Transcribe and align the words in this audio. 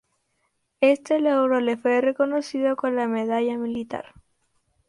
Este 0.79 1.19
logro 1.19 1.59
le 1.59 1.77
fue 1.77 2.01
reconocido 2.01 2.75
con 2.75 2.95
la 2.95 3.05
Medalla 3.07 3.55
Militar. 3.59 4.15